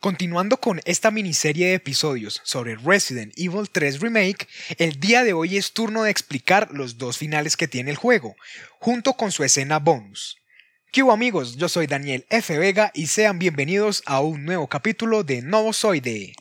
[0.00, 5.58] Continuando con esta miniserie de episodios sobre Resident Evil 3 Remake, el día de hoy
[5.58, 8.34] es turno de explicar los dos finales que tiene el juego,
[8.78, 10.38] junto con su escena bonus.
[10.90, 11.58] ¿Qué amigos?
[11.58, 12.56] Yo soy Daniel F.
[12.56, 16.32] Vega y sean bienvenidos a un nuevo capítulo de Novozoide.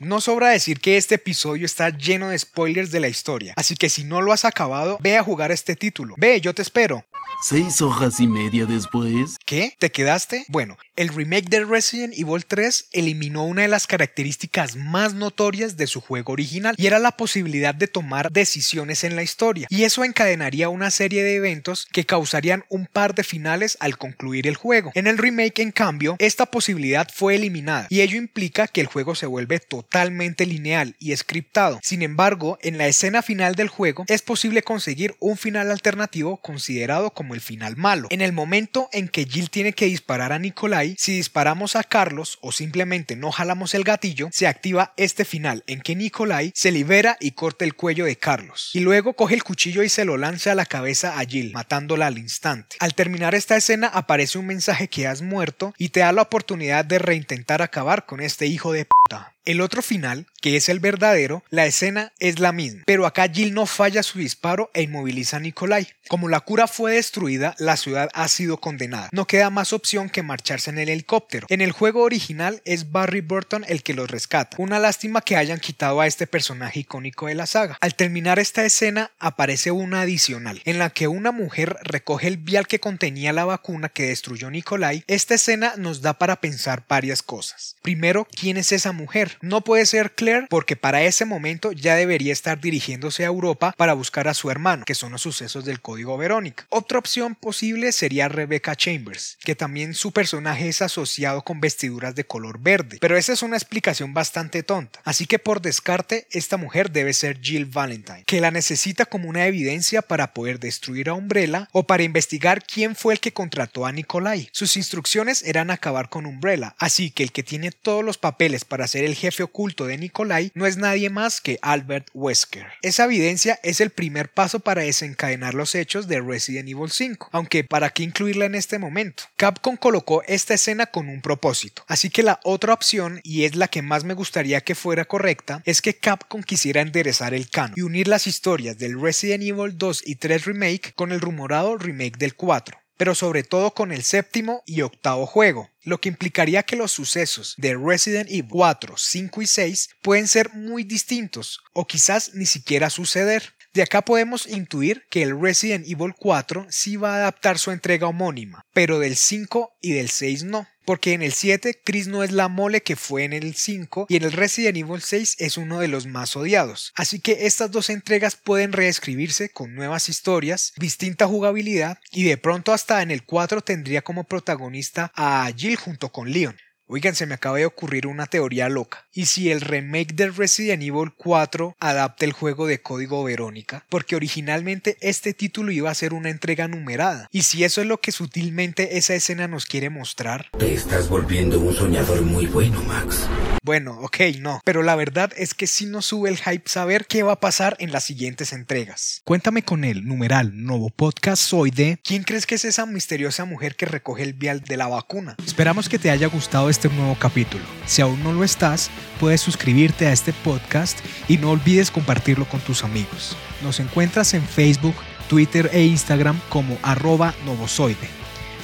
[0.00, 3.88] No sobra decir que este episodio está lleno de spoilers de la historia, así que
[3.88, 6.14] si no lo has acabado, ve a jugar este título.
[6.16, 7.04] Ve, yo te espero.
[7.40, 9.36] Seis hojas y media después.
[9.46, 9.72] ¿Qué?
[9.78, 10.44] ¿Te quedaste?
[10.48, 15.86] Bueno, el remake de Resident Evil 3 eliminó una de las características más notorias de
[15.86, 19.68] su juego original y era la posibilidad de tomar decisiones en la historia.
[19.70, 24.48] Y eso encadenaría una serie de eventos que causarían un par de finales al concluir
[24.48, 24.90] el juego.
[24.94, 29.14] En el remake, en cambio, esta posibilidad fue eliminada y ello implica que el juego
[29.14, 31.78] se vuelve totalmente lineal y scriptado.
[31.84, 37.07] Sin embargo, en la escena final del juego es posible conseguir un final alternativo considerado
[37.10, 38.08] como el final malo.
[38.10, 42.38] En el momento en que Jill tiene que disparar a Nikolai, si disparamos a Carlos
[42.40, 47.16] o simplemente no jalamos el gatillo, se activa este final en que Nikolai se libera
[47.20, 48.70] y corta el cuello de Carlos.
[48.74, 52.06] Y luego coge el cuchillo y se lo lanza a la cabeza a Jill, matándola
[52.06, 52.76] al instante.
[52.80, 56.84] Al terminar esta escena aparece un mensaje que has muerto y te da la oportunidad
[56.84, 59.37] de reintentar acabar con este hijo de puta.
[59.48, 63.54] El otro final, que es el verdadero, la escena es la misma, pero acá Jill
[63.54, 65.88] no falla su disparo e inmoviliza a Nikolai.
[66.06, 69.08] Como la cura fue destruida, la ciudad ha sido condenada.
[69.10, 71.46] No queda más opción que marcharse en el helicóptero.
[71.48, 74.58] En el juego original es Barry Burton el que los rescata.
[74.60, 77.78] Una lástima que hayan quitado a este personaje icónico de la saga.
[77.80, 82.66] Al terminar esta escena aparece una adicional, en la que una mujer recoge el vial
[82.66, 85.04] que contenía la vacuna que destruyó Nikolai.
[85.06, 87.76] Esta escena nos da para pensar varias cosas.
[87.80, 89.37] Primero, ¿quién es esa mujer?
[89.40, 93.94] No puede ser Claire porque para ese momento ya debería estar dirigiéndose a Europa para
[93.94, 96.66] buscar a su hermano, que son los sucesos del código Verónica.
[96.70, 102.24] Otra opción posible sería Rebecca Chambers, que también su personaje es asociado con vestiduras de
[102.24, 105.00] color verde, pero esa es una explicación bastante tonta.
[105.04, 109.46] Así que por descarte, esta mujer debe ser Jill Valentine, que la necesita como una
[109.46, 113.92] evidencia para poder destruir a Umbrella o para investigar quién fue el que contrató a
[113.92, 114.48] Nikolai.
[114.52, 118.88] Sus instrucciones eran acabar con Umbrella, así que el que tiene todos los papeles para
[118.88, 122.66] ser el jefe jefe oculto de Nikolai no es nadie más que Albert Wesker.
[122.80, 127.64] Esa evidencia es el primer paso para desencadenar los hechos de Resident Evil 5, aunque
[127.64, 129.24] ¿para qué incluirla en este momento?
[129.36, 133.68] Capcom colocó esta escena con un propósito, así que la otra opción, y es la
[133.68, 137.82] que más me gustaría que fuera correcta, es que Capcom quisiera enderezar el canon y
[137.82, 142.34] unir las historias del Resident Evil 2 y 3 remake con el rumorado remake del
[142.34, 146.92] 4 pero sobre todo con el séptimo y octavo juego, lo que implicaría que los
[146.92, 152.44] sucesos de Resident Evil 4, 5 y 6 pueden ser muy distintos o quizás ni
[152.44, 153.54] siquiera suceder.
[153.74, 158.08] De acá podemos intuir que el Resident Evil 4 sí va a adaptar su entrega
[158.08, 162.32] homónima, pero del 5 y del 6 no porque en el 7 Chris no es
[162.32, 165.80] la mole que fue en el 5 y en el Resident Evil 6 es uno
[165.80, 166.94] de los más odiados.
[166.96, 172.72] Así que estas dos entregas pueden reescribirse con nuevas historias, distinta jugabilidad y de pronto
[172.72, 176.56] hasta en el 4 tendría como protagonista a Jill junto con Leon.
[176.90, 179.04] Oigan, se me acaba de ocurrir una teoría loca.
[179.12, 183.84] ¿Y si el remake de Resident Evil 4 adapta el juego de código Verónica?
[183.90, 187.28] Porque originalmente este título iba a ser una entrega numerada.
[187.30, 190.46] ¿Y si eso es lo que sutilmente esa escena nos quiere mostrar?
[190.58, 193.28] Te estás volviendo un soñador muy bueno, Max.
[193.62, 197.22] Bueno, ok, no, pero la verdad es que sí nos sube el hype saber qué
[197.22, 199.20] va a pasar en las siguientes entregas.
[199.24, 203.76] Cuéntame con el numeral nuevo podcast soy de ¿Quién crees que es esa misteriosa mujer
[203.76, 205.36] que recoge el vial de la vacuna?
[205.44, 207.64] Esperamos que te haya gustado este nuevo capítulo.
[207.84, 212.60] Si aún no lo estás, puedes suscribirte a este podcast y no olvides compartirlo con
[212.60, 213.36] tus amigos.
[213.64, 214.94] Nos encuentras en Facebook,
[215.28, 218.08] Twitter e Instagram como arroba novozoide.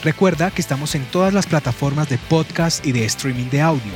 [0.05, 3.93] Recuerda que estamos en todas las plataformas de podcast y de streaming de audio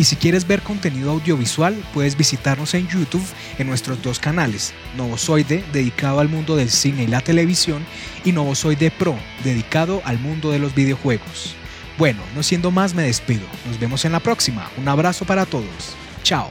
[0.00, 3.22] y si quieres ver contenido audiovisual, puedes visitarnos en YouTube
[3.58, 7.84] en nuestros dos canales, Novozoide, dedicado al mundo del cine y la televisión,
[8.24, 11.54] y Novozoide Pro, dedicado al mundo de los videojuegos.
[12.00, 13.42] Bueno, no siendo más, me despido.
[13.66, 14.70] Nos vemos en la próxima.
[14.78, 15.94] Un abrazo para todos.
[16.22, 16.50] Chao.